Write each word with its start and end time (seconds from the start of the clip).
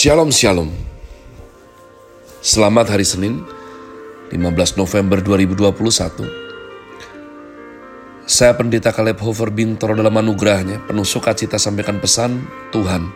Shalom 0.00 0.32
Shalom. 0.32 0.72
Selamat 2.40 2.96
hari 2.96 3.04
Senin 3.04 3.44
15 4.32 4.80
November 4.80 5.20
2021 5.20 6.24
Saya 8.24 8.56
Pendeta 8.56 8.96
Caleb 8.96 9.20
Hofer 9.20 9.52
Bintoro 9.52 9.92
dalam 9.92 10.16
anugerahnya 10.16 10.88
Penuh 10.88 11.04
sukacita 11.04 11.60
sampaikan 11.60 12.00
pesan 12.00 12.48
Tuhan 12.72 13.12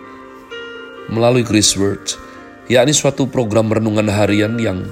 Melalui 1.09 1.41
Grace 1.41 1.73
Word 1.81 2.21
yakni 2.69 2.93
suatu 2.93 3.33
program 3.33 3.73
renungan 3.73 4.13
harian 4.13 4.53
yang 4.61 4.85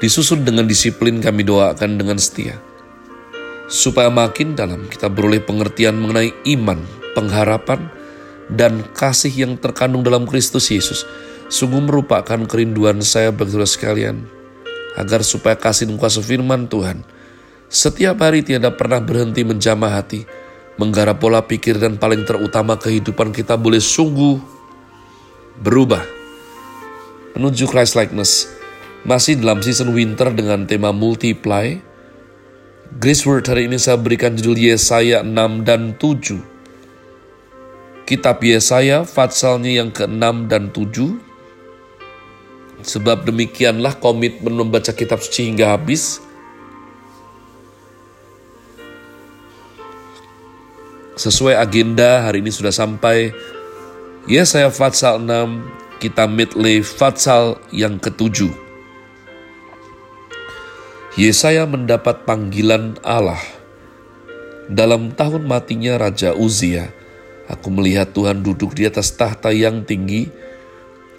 disusun 0.00 0.48
dengan 0.48 0.64
disiplin 0.64 1.20
kami 1.20 1.44
doakan 1.44 2.00
dengan 2.00 2.16
setia 2.16 2.56
supaya 3.68 4.08
makin 4.08 4.56
dalam 4.56 4.88
kita 4.88 5.12
beroleh 5.12 5.44
pengertian 5.44 6.00
mengenai 6.00 6.32
iman, 6.56 6.80
pengharapan, 7.12 7.97
dan 8.52 8.84
kasih 8.96 9.32
yang 9.32 9.52
terkandung 9.60 10.00
dalam 10.04 10.24
Kristus 10.24 10.72
Yesus 10.72 11.04
sungguh 11.48 11.80
merupakan 11.84 12.40
kerinduan 12.48 13.00
saya 13.00 13.32
bagi 13.32 13.56
saudara 13.56 13.68
sekalian 13.68 14.16
agar 14.96 15.20
supaya 15.24 15.56
kasih 15.56 15.88
dan 15.88 15.96
kuasa 16.00 16.20
firman 16.24 16.68
Tuhan 16.68 17.04
setiap 17.68 18.24
hari 18.24 18.40
tidak 18.40 18.80
pernah 18.80 18.96
berhenti 18.96 19.44
menjamah 19.44 20.00
hati, 20.00 20.24
menggarap 20.80 21.20
pola 21.20 21.44
pikir 21.44 21.76
dan 21.76 22.00
paling 22.00 22.24
terutama 22.24 22.80
kehidupan 22.80 23.28
kita 23.28 23.60
boleh 23.60 23.76
sungguh 23.76 24.40
berubah 25.60 26.00
menuju 27.36 27.68
Christ 27.68 27.92
likeness. 27.92 28.48
Masih 29.04 29.36
dalam 29.36 29.60
season 29.60 29.92
winter 29.92 30.32
dengan 30.32 30.64
tema 30.64 30.96
multiply. 30.96 31.76
Grace 32.96 33.28
Word 33.28 33.44
hari 33.52 33.68
ini 33.68 33.76
saya 33.76 34.00
berikan 34.00 34.32
judul 34.32 34.56
Yesaya 34.56 35.20
6 35.20 35.68
dan 35.68 35.92
7 36.00 36.57
Kitab 38.08 38.40
Yesaya, 38.40 39.04
Fatsalnya 39.04 39.84
yang 39.84 39.92
ke-6 39.92 40.48
dan 40.48 40.72
7. 40.72 41.20
Sebab 42.80 43.28
demikianlah 43.28 44.00
komitmen 44.00 44.56
membaca 44.56 44.96
kitab 44.96 45.20
suci 45.20 45.52
hingga 45.52 45.76
habis. 45.76 46.24
Sesuai 51.20 51.60
agenda 51.60 52.24
hari 52.24 52.40
ini 52.40 52.48
sudah 52.48 52.72
sampai 52.72 53.36
Yesaya 54.24 54.72
Fatsal 54.72 55.20
6, 55.20 56.00
kita 56.00 56.24
midlay 56.24 56.80
Fatsal 56.80 57.60
yang 57.76 58.00
ketujuh. 58.00 58.56
Yesaya 61.20 61.68
mendapat 61.68 62.24
panggilan 62.24 62.96
Allah 63.04 63.44
dalam 64.72 65.12
tahun 65.12 65.44
matinya 65.44 66.00
Raja 66.00 66.32
Uzia 66.32 66.97
Aku 67.48 67.72
melihat 67.72 68.12
Tuhan 68.12 68.44
duduk 68.44 68.76
di 68.76 68.84
atas 68.84 69.16
tahta 69.16 69.48
yang 69.48 69.80
tinggi 69.88 70.28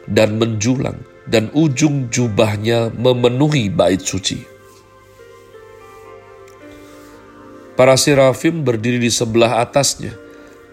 dan 0.06 0.38
menjulang, 0.38 1.02
dan 1.26 1.50
ujung 1.58 2.10
jubahnya 2.14 2.94
memenuhi 2.94 3.70
bait 3.70 4.02
suci. 4.02 4.46
Para 7.74 7.96
serafim 7.96 8.62
berdiri 8.62 9.00
di 9.02 9.10
sebelah 9.10 9.64
atasnya, 9.64 10.14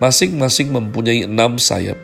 masing-masing 0.02 0.74
mempunyai 0.74 1.24
enam 1.24 1.56
sayap. 1.56 1.96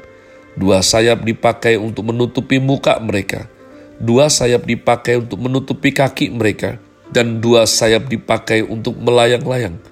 Dua 0.52 0.84
sayap 0.84 1.24
dipakai 1.24 1.80
untuk 1.80 2.12
menutupi 2.12 2.60
muka 2.60 3.00
mereka, 3.00 3.48
dua 3.96 4.28
sayap 4.28 4.68
dipakai 4.68 5.16
untuk 5.16 5.40
menutupi 5.40 5.90
kaki 5.96 6.28
mereka, 6.28 6.76
dan 7.08 7.40
dua 7.40 7.64
sayap 7.64 8.08
dipakai 8.08 8.60
untuk 8.62 8.96
melayang-layang. 9.00 9.91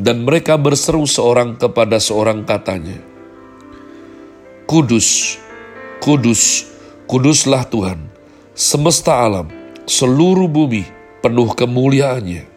Dan 0.00 0.24
mereka 0.24 0.56
berseru 0.56 1.04
seorang 1.04 1.60
kepada 1.60 2.00
seorang 2.00 2.48
katanya, 2.48 2.96
Kudus, 4.64 5.36
kudus, 6.00 6.72
kuduslah 7.04 7.68
Tuhan, 7.68 8.08
semesta 8.56 9.20
alam, 9.20 9.52
seluruh 9.84 10.48
bumi 10.48 10.88
penuh 11.20 11.52
kemuliaannya. 11.52 12.48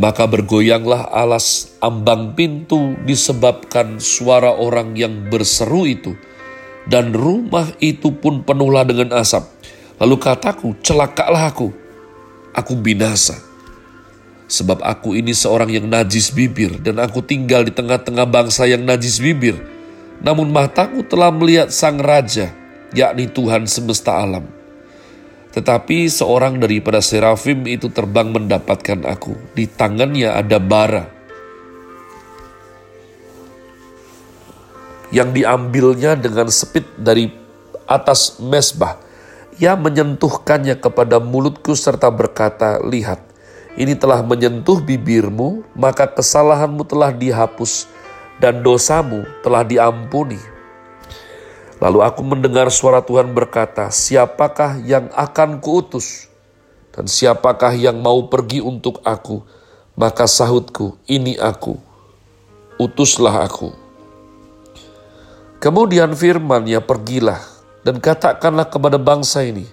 Maka 0.00 0.24
bergoyanglah 0.24 1.12
alas 1.12 1.76
ambang 1.84 2.32
pintu 2.32 2.96
disebabkan 3.04 4.00
suara 4.00 4.56
orang 4.56 4.96
yang 4.96 5.28
berseru 5.28 5.84
itu, 5.84 6.16
dan 6.88 7.12
rumah 7.12 7.68
itu 7.84 8.16
pun 8.16 8.40
penuhlah 8.40 8.88
dengan 8.88 9.12
asap. 9.20 9.44
Lalu 10.00 10.16
kataku, 10.16 10.72
celakalah 10.80 11.52
aku, 11.52 11.68
aku 12.56 12.72
binasa 12.80 13.45
Sebab 14.46 14.78
aku 14.78 15.18
ini 15.18 15.34
seorang 15.34 15.74
yang 15.74 15.90
najis 15.90 16.30
bibir 16.30 16.78
dan 16.78 17.02
aku 17.02 17.18
tinggal 17.18 17.66
di 17.66 17.74
tengah-tengah 17.74 18.30
bangsa 18.30 18.70
yang 18.70 18.86
najis 18.86 19.18
bibir. 19.18 19.58
Namun 20.22 20.54
mataku 20.54 21.02
telah 21.02 21.34
melihat 21.34 21.74
sang 21.74 21.98
raja, 21.98 22.54
yakni 22.94 23.26
Tuhan 23.26 23.66
semesta 23.66 24.14
alam. 24.14 24.46
Tetapi 25.50 26.06
seorang 26.06 26.60
daripada 26.60 27.00
serafim 27.00 27.64
itu 27.64 27.88
terbang 27.88 28.28
mendapatkan 28.28 29.02
aku. 29.08 29.34
Di 29.56 29.64
tangannya 29.66 30.28
ada 30.30 30.60
bara. 30.60 31.08
Yang 35.08 35.42
diambilnya 35.42 36.12
dengan 36.14 36.52
sepit 36.52 36.84
dari 37.00 37.32
atas 37.88 38.36
mesbah. 38.38 39.00
Ia 39.56 39.72
menyentuhkannya 39.80 40.76
kepada 40.76 41.16
mulutku 41.16 41.72
serta 41.72 42.12
berkata, 42.12 42.76
Lihat, 42.84 43.24
ini 43.76 43.92
telah 43.92 44.24
menyentuh 44.24 44.80
bibirmu, 44.80 45.60
maka 45.76 46.08
kesalahanmu 46.08 46.88
telah 46.88 47.12
dihapus 47.12 47.84
dan 48.40 48.64
dosamu 48.64 49.28
telah 49.44 49.60
diampuni. 49.60 50.40
Lalu 51.76 52.00
aku 52.00 52.24
mendengar 52.24 52.72
suara 52.72 53.04
Tuhan 53.04 53.36
berkata, 53.36 53.92
siapakah 53.92 54.80
yang 54.80 55.12
akan 55.12 55.60
kuutus? 55.60 56.32
Dan 56.96 57.04
siapakah 57.04 57.76
yang 57.76 58.00
mau 58.00 58.24
pergi 58.32 58.64
untuk 58.64 59.04
aku? 59.04 59.44
Maka 59.92 60.24
sahutku, 60.24 60.96
ini 61.04 61.36
aku, 61.36 61.76
utuslah 62.80 63.44
aku. 63.44 63.76
Kemudian 65.60 66.16
firmannya 66.16 66.80
pergilah 66.80 67.44
dan 67.84 68.00
katakanlah 68.00 68.72
kepada 68.72 68.96
bangsa 68.96 69.44
ini, 69.44 69.68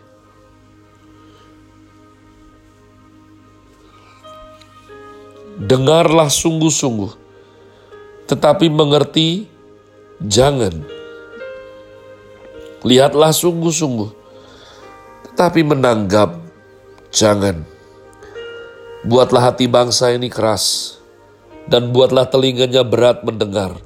dengarlah 5.64 6.28
sungguh-sungguh, 6.28 7.12
tetapi 8.28 8.68
mengerti 8.68 9.48
jangan. 10.20 10.84
Lihatlah 12.84 13.32
sungguh-sungguh, 13.32 14.12
tetapi 15.32 15.64
menanggap 15.64 16.36
jangan. 17.16 17.64
Buatlah 19.08 19.52
hati 19.52 19.72
bangsa 19.72 20.12
ini 20.12 20.28
keras, 20.28 20.96
dan 21.68 21.96
buatlah 21.96 22.28
telinganya 22.28 22.84
berat 22.84 23.24
mendengar, 23.24 23.80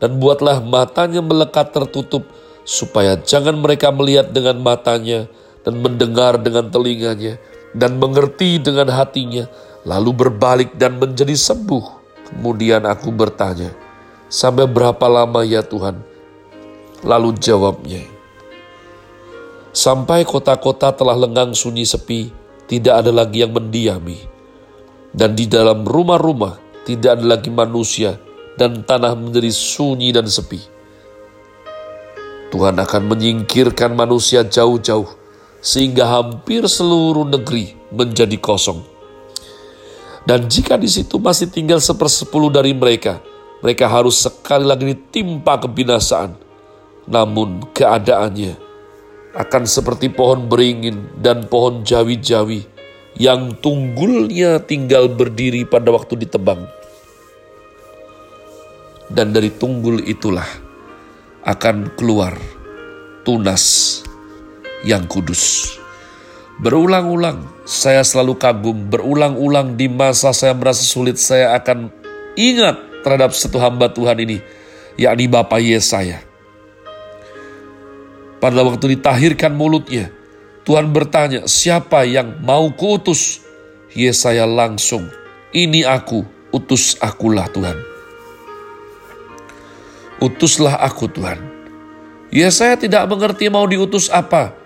dan 0.00 0.16
buatlah 0.16 0.64
matanya 0.64 1.20
melekat 1.20 1.72
tertutup, 1.72 2.24
supaya 2.64 3.20
jangan 3.20 3.60
mereka 3.60 3.92
melihat 3.92 4.32
dengan 4.32 4.60
matanya, 4.60 5.28
dan 5.64 5.84
mendengar 5.84 6.40
dengan 6.40 6.72
telinganya, 6.72 7.36
dan 7.76 8.00
mengerti 8.00 8.56
dengan 8.56 8.88
hatinya, 8.88 9.48
lalu 9.84 10.10
berbalik 10.12 10.76
dan 10.76 11.00
menjadi 11.00 11.32
sembuh. 11.32 12.00
Kemudian 12.30 12.86
aku 12.86 13.10
bertanya, 13.10 13.74
sampai 14.30 14.68
berapa 14.70 15.02
lama 15.10 15.42
ya 15.42 15.64
Tuhan? 15.64 15.98
Lalu 17.00 17.34
jawabnya, 17.40 18.04
sampai 19.72 20.22
kota-kota 20.28 20.92
telah 20.92 21.16
lengang 21.16 21.56
sunyi 21.56 21.88
sepi, 21.88 22.28
tidak 22.68 23.02
ada 23.02 23.10
lagi 23.10 23.40
yang 23.42 23.56
mendiami. 23.56 24.20
Dan 25.10 25.34
di 25.34 25.50
dalam 25.50 25.82
rumah-rumah 25.82 26.84
tidak 26.86 27.18
ada 27.18 27.34
lagi 27.34 27.50
manusia, 27.50 28.20
dan 28.54 28.84
tanah 28.84 29.16
menjadi 29.16 29.50
sunyi 29.50 30.12
dan 30.14 30.28
sepi. 30.28 30.60
Tuhan 32.52 32.78
akan 32.78 33.02
menyingkirkan 33.10 33.96
manusia 33.96 34.46
jauh-jauh, 34.46 35.08
sehingga 35.58 36.06
hampir 36.06 36.68
seluruh 36.68 37.26
negeri 37.26 37.74
menjadi 37.90 38.38
kosong 38.38 38.99
dan 40.28 40.46
jika 40.46 40.76
di 40.76 40.88
situ 40.88 41.16
masih 41.16 41.48
tinggal 41.48 41.80
sepersepuluh 41.80 42.52
dari 42.52 42.76
mereka, 42.76 43.20
mereka 43.64 43.88
harus 43.88 44.20
sekali 44.20 44.68
lagi 44.68 44.92
ditimpa 44.92 45.60
kebinasaan. 45.64 46.36
Namun 47.08 47.72
keadaannya 47.72 48.54
akan 49.34 49.64
seperti 49.64 50.12
pohon 50.12 50.46
beringin 50.46 51.08
dan 51.18 51.48
pohon 51.48 51.80
jawi-jawi 51.82 52.66
yang 53.18 53.56
tunggulnya 53.58 54.62
tinggal 54.62 55.10
berdiri 55.10 55.64
pada 55.66 55.90
waktu 55.90 56.20
ditebang. 56.26 56.68
Dan 59.10 59.34
dari 59.34 59.50
tunggul 59.50 60.06
itulah 60.06 60.46
akan 61.42 61.98
keluar 61.98 62.36
tunas 63.26 63.98
yang 64.86 65.10
kudus. 65.10 65.74
Berulang-ulang 66.62 67.59
Saya 67.70 68.02
selalu 68.02 68.34
kagum, 68.34 68.90
berulang-ulang 68.90 69.78
di 69.78 69.86
masa 69.86 70.34
saya 70.34 70.50
merasa 70.58 70.82
sulit, 70.82 71.22
saya 71.22 71.54
akan 71.54 71.86
ingat 72.34 73.06
terhadap 73.06 73.30
satu 73.30 73.62
hamba 73.62 73.86
Tuhan 73.86 74.18
ini, 74.26 74.42
yakni 74.98 75.30
Bapak 75.30 75.62
Yesaya. 75.62 76.18
Pada 78.42 78.66
waktu 78.66 78.98
ditahirkan 78.98 79.54
mulutnya, 79.54 80.10
Tuhan 80.66 80.90
bertanya, 80.90 81.46
siapa 81.46 82.02
yang 82.02 82.42
mau 82.42 82.74
kuutus? 82.74 83.38
Yesaya 83.94 84.50
langsung, 84.50 85.06
ini 85.54 85.86
aku, 85.86 86.26
utus 86.50 86.98
akulah 86.98 87.46
Tuhan. 87.54 87.78
Utuslah 90.18 90.74
aku 90.74 91.06
Tuhan. 91.06 91.38
Yesaya 92.34 92.74
tidak 92.74 93.06
mengerti 93.06 93.46
mau 93.46 93.62
diutus 93.70 94.10
apa, 94.10 94.58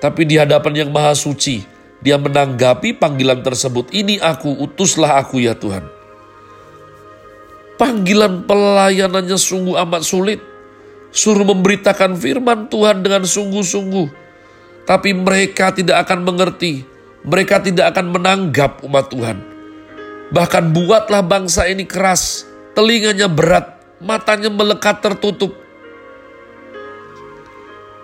tapi 0.00 0.24
di 0.24 0.40
hadapan 0.40 0.88
yang 0.88 0.88
maha 0.88 1.12
suci, 1.12 1.75
dia 2.06 2.22
menanggapi 2.22 2.94
panggilan 2.94 3.42
tersebut, 3.42 3.90
ini 3.90 4.22
aku, 4.22 4.54
utuslah 4.62 5.18
aku 5.18 5.42
ya 5.42 5.58
Tuhan. 5.58 5.82
Panggilan 7.74 8.46
pelayanannya 8.46 9.34
sungguh 9.34 9.74
amat 9.82 10.06
sulit. 10.06 10.38
Suruh 11.10 11.42
memberitakan 11.42 12.14
firman 12.14 12.70
Tuhan 12.70 13.02
dengan 13.02 13.26
sungguh-sungguh 13.26 14.26
tapi 14.86 15.10
mereka 15.12 15.74
tidak 15.74 16.06
akan 16.06 16.22
mengerti. 16.22 16.86
Mereka 17.26 17.58
tidak 17.66 17.90
akan 17.92 18.14
menanggap 18.14 18.86
umat 18.86 19.10
Tuhan. 19.10 19.42
Bahkan 20.30 20.64
buatlah 20.70 21.26
bangsa 21.26 21.66
ini 21.66 21.82
keras, 21.82 22.46
telinganya 22.78 23.26
berat, 23.26 23.82
matanya 23.98 24.46
melekat 24.46 25.02
tertutup. 25.02 25.50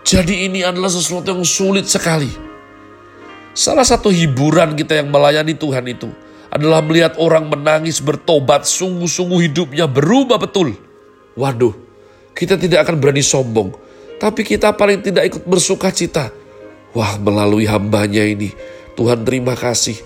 Jadi 0.03 0.51
ini 0.51 0.67
adalah 0.67 0.91
sesuatu 0.91 1.31
yang 1.31 1.47
sulit 1.47 1.87
sekali. 1.87 2.52
Salah 3.53 3.85
satu 3.85 4.09
hiburan 4.09 4.73
kita 4.77 4.97
yang 4.97 5.13
melayani 5.13 5.53
Tuhan 5.53 5.85
itu 5.89 6.09
adalah 6.53 6.81
melihat 6.85 7.17
orang 7.21 7.49
menangis 7.49 8.01
bertobat, 8.01 8.65
sungguh-sungguh 8.69 9.53
hidupnya 9.53 9.89
berubah 9.89 10.41
betul. 10.41 10.77
Waduh, 11.37 11.73
kita 12.37 12.61
tidak 12.61 12.89
akan 12.89 13.01
berani 13.01 13.25
sombong, 13.25 13.73
tapi 14.21 14.45
kita 14.45 14.73
paling 14.77 15.01
tidak 15.01 15.33
ikut 15.33 15.45
bersuka 15.49 15.89
cita 15.93 16.33
Wah 16.93 17.17
melalui 17.17 17.65
hambanya 17.65 18.21
ini, 18.21 18.53
Tuhan 19.01 19.25
terima 19.25 19.57
kasih, 19.57 19.97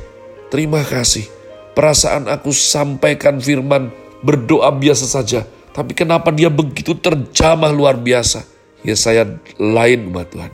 terima 0.55 0.87
kasih. 0.87 1.27
Perasaan 1.75 2.31
aku 2.31 2.55
sampaikan 2.55 3.43
firman, 3.43 3.91
berdoa 4.23 4.71
biasa 4.71 5.05
saja. 5.05 5.43
Tapi 5.75 5.93
kenapa 5.93 6.31
dia 6.33 6.49
begitu 6.49 6.97
terjamah 6.97 7.75
luar 7.75 7.99
biasa? 7.99 8.47
Ya 8.87 8.95
saya 8.95 9.27
lain 9.59 10.09
umat 10.15 10.31
Tuhan. 10.31 10.53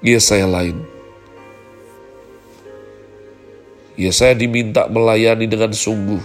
Ya 0.00 0.22
saya 0.22 0.46
lain. 0.46 0.97
Ya 3.98 4.14
saya 4.14 4.38
diminta 4.38 4.86
melayani 4.86 5.50
dengan 5.50 5.74
sungguh. 5.74 6.22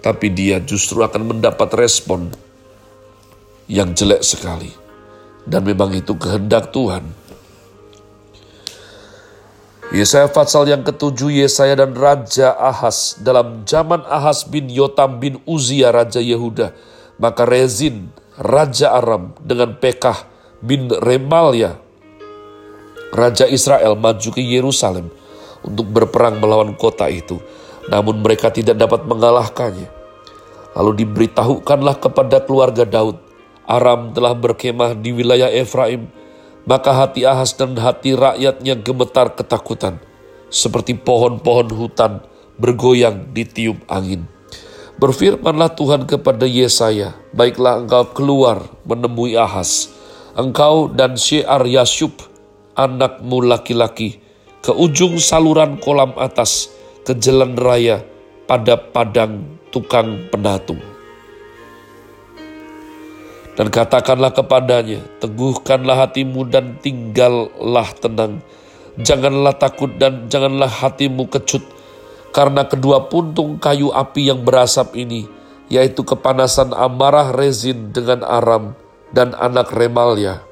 Tapi 0.00 0.32
dia 0.32 0.56
justru 0.64 1.04
akan 1.04 1.36
mendapat 1.36 1.68
respon 1.76 2.32
yang 3.68 3.92
jelek 3.92 4.24
sekali. 4.24 4.72
Dan 5.44 5.68
memang 5.68 5.92
itu 5.92 6.16
kehendak 6.16 6.72
Tuhan 6.72 7.28
Yesaya 9.88 10.28
Fatsal 10.28 10.68
yang 10.68 10.84
ketujuh 10.84 11.32
Yesaya 11.32 11.72
dan 11.72 11.96
Raja 11.96 12.52
Ahas 12.52 13.16
dalam 13.24 13.64
zaman 13.64 14.04
Ahas 14.04 14.44
bin 14.44 14.68
Yotam 14.68 15.16
bin 15.16 15.40
Uzia 15.48 15.88
Raja 15.88 16.20
Yehuda 16.20 16.76
maka 17.16 17.48
Rezin 17.48 18.12
Raja 18.36 18.92
Aram 18.92 19.32
dengan 19.40 19.80
Pekah 19.80 20.28
bin 20.60 20.92
Remalia 20.92 21.80
Raja 23.16 23.48
Israel 23.48 23.96
maju 23.96 24.28
ke 24.28 24.44
Yerusalem 24.44 25.08
untuk 25.64 25.86
berperang 25.88 26.38
melawan 26.38 26.74
kota 26.76 27.06
itu 27.10 27.40
namun 27.88 28.20
mereka 28.20 28.52
tidak 28.52 28.76
dapat 28.76 29.06
mengalahkannya 29.08 29.88
lalu 30.76 31.04
diberitahukanlah 31.04 31.96
kepada 31.98 32.44
keluarga 32.44 32.84
Daud 32.86 33.18
Aram 33.68 34.16
telah 34.16 34.32
berkemah 34.32 34.96
di 34.96 35.12
wilayah 35.12 35.52
Efraim 35.52 36.08
maka 36.68 36.92
hati 36.92 37.24
Ahas 37.24 37.56
dan 37.56 37.72
hati 37.80 38.12
rakyatnya 38.12 38.76
gemetar 38.76 39.32
ketakutan, 39.32 39.96
seperti 40.52 40.92
pohon-pohon 40.92 41.72
hutan 41.72 42.20
bergoyang 42.60 43.32
di 43.32 43.48
tiup 43.48 43.80
angin. 43.88 44.28
Berfirmanlah 45.00 45.72
Tuhan 45.72 46.04
kepada 46.04 46.44
Yesaya, 46.44 47.16
baiklah 47.32 47.80
engkau 47.80 48.12
keluar 48.12 48.68
menemui 48.84 49.32
Ahas, 49.40 49.88
engkau 50.36 50.92
dan 50.92 51.16
Syiar 51.16 51.64
Yasyub, 51.64 52.12
anakmu 52.76 53.40
laki-laki, 53.48 54.20
ke 54.64 54.74
ujung 54.74 55.20
saluran 55.22 55.78
kolam 55.78 56.16
atas, 56.18 56.72
ke 57.06 57.14
jalan 57.14 57.54
raya, 57.54 58.02
pada 58.48 58.80
padang 58.80 59.60
tukang 59.68 60.26
penatung. 60.32 60.80
Dan 63.58 63.74
katakanlah 63.74 64.32
kepadanya, 64.32 65.02
teguhkanlah 65.18 66.06
hatimu 66.06 66.46
dan 66.46 66.78
tinggallah 66.78 67.90
tenang. 67.98 68.40
Janganlah 68.98 69.54
takut 69.58 69.94
dan 69.98 70.26
janganlah 70.26 70.70
hatimu 70.70 71.30
kecut, 71.30 71.62
karena 72.34 72.66
kedua 72.66 73.06
puntung 73.06 73.60
kayu 73.60 73.94
api 73.94 74.30
yang 74.30 74.42
berasap 74.42 74.94
ini, 74.94 75.26
yaitu 75.70 76.02
kepanasan 76.02 76.74
amarah 76.74 77.30
rezin 77.30 77.92
dengan 77.92 78.24
Aram 78.24 78.74
dan 79.14 79.36
anak 79.38 79.70
Remalia. 79.70 80.47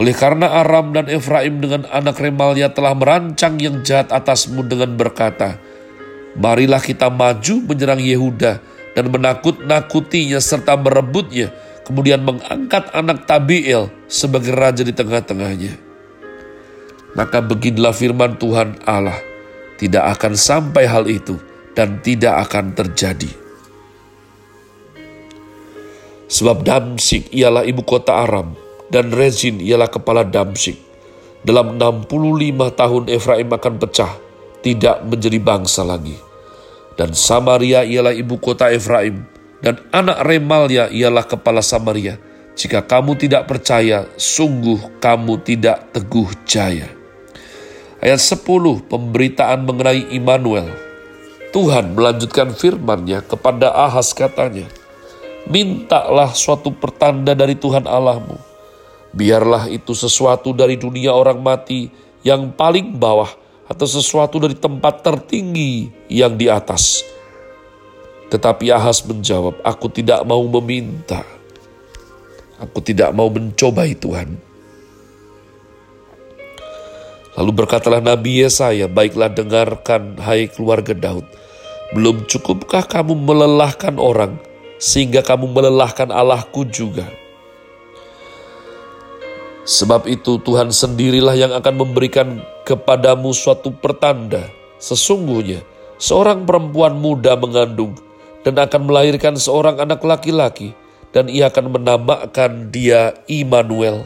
Oleh 0.00 0.16
karena 0.16 0.64
Aram 0.64 0.96
dan 0.96 1.04
Efraim 1.12 1.60
dengan 1.60 1.84
anak 1.92 2.16
Remalia 2.16 2.72
telah 2.72 2.96
merancang 2.96 3.60
yang 3.60 3.84
jahat 3.84 4.08
atasmu 4.08 4.64
dengan 4.64 4.96
berkata, 4.96 5.60
Marilah 6.32 6.80
kita 6.80 7.12
maju 7.12 7.54
menyerang 7.68 8.00
Yehuda, 8.00 8.64
dan 8.96 9.04
menakut-nakutinya 9.12 10.40
serta 10.40 10.80
merebutnya, 10.80 11.52
kemudian 11.84 12.24
mengangkat 12.24 12.88
anak 12.96 13.28
Tabiel 13.28 13.92
sebagai 14.08 14.56
raja 14.56 14.80
di 14.80 14.96
tengah-tengahnya. 14.96 15.76
Maka 17.12 17.44
beginilah 17.44 17.92
firman 17.92 18.40
Tuhan 18.40 18.80
Allah, 18.88 19.20
tidak 19.76 20.16
akan 20.16 20.32
sampai 20.32 20.88
hal 20.88 21.04
itu 21.04 21.36
dan 21.76 22.00
tidak 22.00 22.48
akan 22.48 22.72
terjadi. 22.72 23.28
Sebab 26.32 26.64
Damsik 26.64 27.28
ialah 27.28 27.60
ibu 27.68 27.84
kota 27.84 28.24
Aram 28.24 28.61
dan 28.92 29.08
Rezin 29.08 29.56
ialah 29.58 29.88
kepala 29.88 30.28
Damsik. 30.28 30.76
Dalam 31.42 31.80
65 31.80 32.70
tahun 32.76 33.02
Efraim 33.08 33.48
akan 33.50 33.74
pecah, 33.80 34.12
tidak 34.60 35.02
menjadi 35.08 35.40
bangsa 35.42 35.82
lagi 35.82 36.14
dan 36.96 37.16
Samaria 37.16 37.84
ialah 37.84 38.12
ibu 38.12 38.36
kota 38.36 38.68
Efraim, 38.72 39.24
dan 39.64 39.80
anak 39.94 40.22
Remalia 40.26 40.90
ialah 40.92 41.24
kepala 41.24 41.64
Samaria. 41.64 42.20
Jika 42.52 42.84
kamu 42.84 43.16
tidak 43.16 43.48
percaya, 43.48 44.04
sungguh 44.20 45.00
kamu 45.00 45.40
tidak 45.40 45.88
teguh 45.96 46.28
jaya. 46.44 46.88
Ayat 48.02 48.20
10, 48.20 48.84
pemberitaan 48.92 49.64
mengenai 49.64 50.12
Immanuel. 50.12 50.68
Tuhan 51.54 51.96
melanjutkan 51.96 52.52
firman-Nya 52.52 53.24
kepada 53.24 53.72
Ahas 53.72 54.12
katanya, 54.12 54.68
Mintalah 55.48 56.30
suatu 56.36 56.70
pertanda 56.70 57.32
dari 57.34 57.56
Tuhan 57.56 57.88
Allahmu. 57.88 58.51
Biarlah 59.12 59.68
itu 59.68 59.92
sesuatu 59.92 60.56
dari 60.56 60.80
dunia 60.80 61.12
orang 61.12 61.44
mati 61.44 61.92
yang 62.24 62.48
paling 62.56 62.96
bawah 62.96 63.28
atau 63.68 63.84
sesuatu 63.84 64.40
dari 64.40 64.56
tempat 64.56 65.04
tertinggi 65.04 65.92
yang 66.08 66.36
di 66.36 66.48
atas. 66.48 67.04
Tetapi 68.32 68.72
Ahas 68.72 69.04
menjawab, 69.04 69.60
aku 69.60 69.92
tidak 69.92 70.24
mau 70.24 70.40
meminta. 70.48 71.20
Aku 72.56 72.80
tidak 72.80 73.12
mau 73.12 73.28
mencobai 73.28 73.92
Tuhan. 73.92 74.40
Lalu 77.36 77.52
berkatalah 77.52 78.00
Nabi 78.00 78.44
Yesaya, 78.44 78.88
baiklah 78.88 79.28
dengarkan 79.28 80.16
hai 80.20 80.48
keluarga 80.48 80.96
Daud. 80.96 81.24
Belum 81.92 82.24
cukupkah 82.24 82.88
kamu 82.88 83.12
melelahkan 83.20 84.00
orang, 84.00 84.40
sehingga 84.80 85.20
kamu 85.20 85.52
melelahkan 85.52 86.08
Allahku 86.08 86.64
juga. 86.68 87.08
Sebab 89.62 90.10
itu 90.10 90.42
Tuhan 90.42 90.74
sendirilah 90.74 91.38
yang 91.38 91.54
akan 91.54 91.86
memberikan 91.86 92.42
kepadamu 92.66 93.30
suatu 93.30 93.70
pertanda. 93.70 94.50
Sesungguhnya 94.82 95.62
seorang 96.02 96.42
perempuan 96.42 96.98
muda 96.98 97.38
mengandung 97.38 97.94
dan 98.42 98.58
akan 98.58 98.90
melahirkan 98.90 99.38
seorang 99.38 99.78
anak 99.78 100.02
laki-laki 100.02 100.74
dan 101.14 101.30
ia 101.30 101.46
akan 101.46 101.78
menamakan 101.78 102.74
dia 102.74 103.14
Immanuel. 103.30 104.02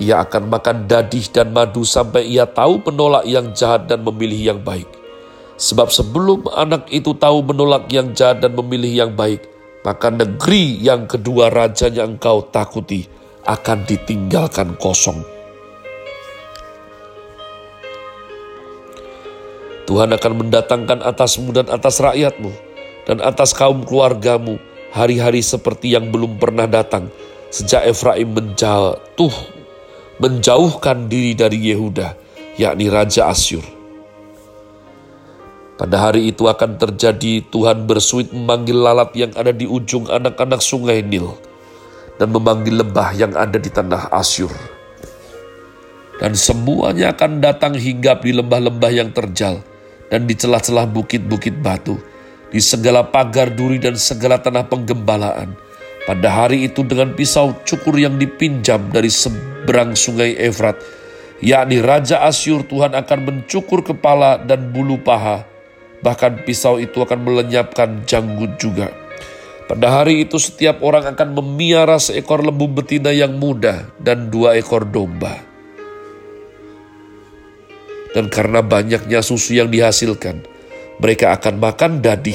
Ia 0.00 0.24
akan 0.24 0.48
makan 0.48 0.88
dadih 0.88 1.28
dan 1.28 1.52
madu 1.52 1.84
sampai 1.84 2.24
ia 2.24 2.48
tahu 2.48 2.80
menolak 2.80 3.28
yang 3.28 3.52
jahat 3.52 3.84
dan 3.92 4.00
memilih 4.00 4.56
yang 4.56 4.60
baik. 4.64 4.88
Sebab 5.60 5.92
sebelum 5.92 6.48
anak 6.56 6.88
itu 6.88 7.12
tahu 7.12 7.44
menolak 7.44 7.92
yang 7.92 8.16
jahat 8.16 8.40
dan 8.40 8.56
memilih 8.56 9.04
yang 9.04 9.12
baik, 9.12 9.44
maka 9.84 10.08
negeri 10.08 10.80
yang 10.80 11.04
kedua 11.04 11.52
rajanya 11.52 12.08
engkau 12.08 12.48
takuti 12.48 13.19
akan 13.50 13.82
ditinggalkan 13.82 14.78
kosong. 14.78 15.26
Tuhan 19.90 20.14
akan 20.14 20.32
mendatangkan 20.46 21.02
atasmu 21.02 21.50
dan 21.50 21.66
atas 21.66 21.98
rakyatmu 21.98 22.54
dan 23.10 23.18
atas 23.26 23.50
kaum 23.50 23.82
keluargamu 23.82 24.62
hari-hari 24.94 25.42
seperti 25.42 25.98
yang 25.98 26.14
belum 26.14 26.38
pernah 26.38 26.70
datang 26.70 27.10
sejak 27.50 27.90
Efraim 27.90 28.30
menjatuh 28.30 29.34
menjauhkan 30.22 31.10
diri 31.10 31.34
dari 31.34 31.74
Yehuda 31.74 32.14
yakni 32.54 32.86
raja 32.86 33.26
Asyur. 33.34 33.66
Pada 35.74 35.96
hari 35.96 36.30
itu 36.30 36.46
akan 36.46 36.78
terjadi 36.78 37.42
Tuhan 37.50 37.88
bersuit 37.90 38.30
memanggil 38.30 38.78
lalat 38.78 39.10
yang 39.18 39.32
ada 39.34 39.50
di 39.50 39.66
ujung 39.66 40.06
anak-anak 40.06 40.62
sungai 40.62 41.02
Nil 41.02 41.49
dan 42.20 42.28
memanggil 42.28 42.84
lembah 42.84 43.16
yang 43.16 43.32
ada 43.32 43.56
di 43.56 43.72
tanah 43.72 44.12
Asyur. 44.12 44.52
Dan 46.20 46.36
semuanya 46.36 47.16
akan 47.16 47.40
datang 47.40 47.72
hinggap 47.72 48.20
di 48.28 48.36
lembah-lembah 48.36 48.92
yang 48.92 49.08
terjal 49.08 49.64
dan 50.12 50.28
di 50.28 50.36
celah-celah 50.36 50.84
bukit-bukit 50.84 51.64
batu, 51.64 51.96
di 52.52 52.60
segala 52.60 53.08
pagar 53.08 53.48
duri 53.48 53.80
dan 53.80 53.96
segala 53.96 54.36
tanah 54.36 54.68
penggembalaan. 54.68 55.56
Pada 56.04 56.28
hari 56.28 56.68
itu 56.68 56.84
dengan 56.84 57.16
pisau 57.16 57.56
cukur 57.64 57.96
yang 57.96 58.20
dipinjam 58.20 58.92
dari 58.92 59.08
seberang 59.08 59.96
sungai 59.96 60.36
Efrat, 60.36 60.76
yakni 61.40 61.80
Raja 61.80 62.20
Asyur 62.20 62.68
Tuhan 62.68 62.92
akan 62.92 63.18
mencukur 63.24 63.80
kepala 63.80 64.36
dan 64.36 64.76
bulu 64.76 65.00
paha, 65.00 65.48
bahkan 66.04 66.36
pisau 66.44 66.76
itu 66.76 67.00
akan 67.00 67.24
melenyapkan 67.24 68.04
janggut 68.04 68.60
juga. 68.60 68.92
Pada 69.70 70.02
hari 70.02 70.26
itu 70.26 70.34
setiap 70.34 70.82
orang 70.82 71.14
akan 71.14 71.38
memiara 71.38 71.94
seekor 72.02 72.42
lembu 72.42 72.66
betina 72.66 73.14
yang 73.14 73.38
muda 73.38 73.86
dan 74.02 74.26
dua 74.26 74.58
ekor 74.58 74.82
domba. 74.82 75.38
Dan 78.10 78.26
karena 78.26 78.66
banyaknya 78.66 79.22
susu 79.22 79.54
yang 79.54 79.70
dihasilkan, 79.70 80.42
mereka 80.98 81.38
akan 81.38 81.62
makan 81.62 82.02
dadih. 82.02 82.34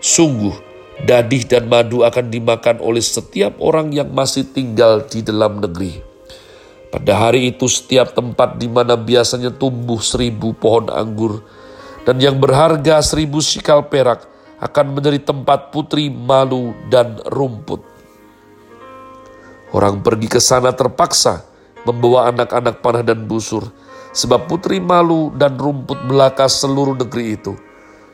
Sungguh, 0.00 0.56
dadih 1.04 1.44
dan 1.44 1.68
madu 1.68 2.08
akan 2.08 2.32
dimakan 2.32 2.80
oleh 2.80 3.04
setiap 3.04 3.60
orang 3.60 3.92
yang 3.92 4.08
masih 4.08 4.48
tinggal 4.48 5.04
di 5.04 5.20
dalam 5.20 5.60
negeri. 5.60 6.00
Pada 6.88 7.28
hari 7.28 7.52
itu 7.52 7.68
setiap 7.68 8.16
tempat 8.16 8.56
di 8.56 8.72
mana 8.72 8.96
biasanya 8.96 9.52
tumbuh 9.52 10.00
seribu 10.00 10.56
pohon 10.56 10.88
anggur 10.88 11.44
dan 12.08 12.16
yang 12.16 12.40
berharga 12.40 13.04
seribu 13.04 13.44
sikal 13.44 13.92
perak 13.92 14.31
akan 14.62 14.94
menjadi 14.94 15.18
tempat 15.26 15.74
putri 15.74 16.06
malu 16.06 16.70
dan 16.86 17.18
rumput. 17.26 17.82
Orang 19.74 20.06
pergi 20.06 20.28
ke 20.30 20.38
sana 20.38 20.70
terpaksa 20.70 21.42
membawa 21.82 22.30
anak-anak 22.30 22.78
panah 22.78 23.02
dan 23.02 23.26
busur, 23.26 23.66
sebab 24.14 24.46
putri 24.46 24.78
malu 24.78 25.34
dan 25.34 25.58
rumput 25.58 26.06
belaka 26.06 26.46
seluruh 26.46 26.94
negeri 26.94 27.34
itu. 27.34 27.58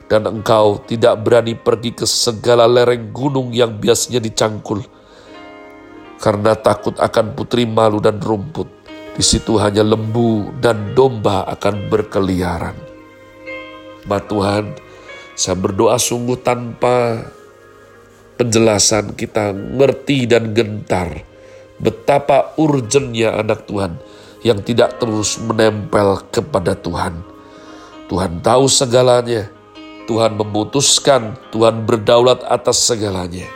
Dan 0.08 0.24
engkau 0.24 0.80
tidak 0.88 1.20
berani 1.20 1.52
pergi 1.52 1.92
ke 1.92 2.08
segala 2.08 2.64
lereng 2.64 3.12
gunung 3.12 3.52
yang 3.52 3.76
biasanya 3.76 4.24
dicangkul, 4.24 4.80
karena 6.16 6.56
takut 6.56 6.96
akan 6.96 7.36
putri 7.36 7.68
malu 7.68 8.00
dan 8.00 8.16
rumput. 8.16 8.72
Di 9.18 9.20
situ 9.20 9.60
hanya 9.60 9.84
lembu 9.84 10.48
dan 10.64 10.96
domba 10.96 11.44
akan 11.50 11.92
berkeliaran. 11.92 12.78
Ma 14.08 14.16
Tuhan, 14.22 14.87
saya 15.38 15.54
berdoa 15.54 15.94
sungguh 16.02 16.42
tanpa 16.42 17.22
penjelasan 18.34 19.14
kita 19.14 19.54
ngerti 19.54 20.26
dan 20.26 20.50
gentar 20.50 21.22
betapa 21.78 22.58
urgennya 22.58 23.38
anak 23.38 23.70
Tuhan 23.70 24.02
yang 24.42 24.58
tidak 24.66 24.98
terus 24.98 25.38
menempel 25.38 26.26
kepada 26.34 26.74
Tuhan. 26.74 27.22
Tuhan 28.10 28.42
tahu 28.42 28.66
segalanya, 28.66 29.46
Tuhan 30.10 30.34
memutuskan, 30.34 31.38
Tuhan 31.54 31.86
berdaulat 31.86 32.42
atas 32.42 32.82
segalanya. 32.82 33.46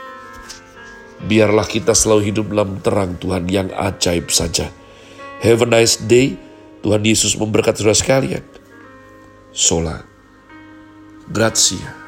Biarlah 1.23 1.67
kita 1.67 1.91
selalu 1.91 2.31
hidup 2.31 2.51
dalam 2.51 2.79
terang 2.79 3.19
Tuhan 3.19 3.47
yang 3.51 3.71
ajaib 3.75 4.31
saja. 4.31 4.71
Have 5.43 5.63
a 5.63 5.67
nice 5.67 5.99
day. 5.99 6.39
Tuhan 6.83 7.03
Yesus 7.03 7.39
memberkati 7.39 7.79
saudara 7.79 7.95
sekalian. 7.95 8.43
Sola. 9.55 10.12
Grazie. 11.31 12.02